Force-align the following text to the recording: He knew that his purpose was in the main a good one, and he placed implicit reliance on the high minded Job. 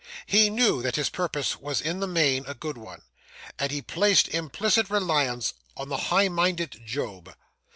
He 0.25 0.49
knew 0.49 0.81
that 0.81 0.95
his 0.95 1.11
purpose 1.11 1.57
was 1.61 1.79
in 1.79 1.99
the 1.99 2.07
main 2.07 2.43
a 2.47 2.55
good 2.55 2.75
one, 2.75 3.03
and 3.59 3.69
he 3.71 3.83
placed 3.83 4.29
implicit 4.29 4.89
reliance 4.89 5.53
on 5.77 5.89
the 5.89 5.97
high 6.09 6.27
minded 6.27 6.81
Job. 6.83 7.35